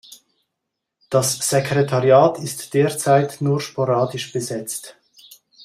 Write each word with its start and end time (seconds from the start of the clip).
Das 1.11 1.47
Sekretariat 1.47 2.39
ist 2.39 2.73
derzeit 2.73 3.39
nur 3.39 3.61
sporadisch 3.61 4.31
besetzt. 4.33 4.97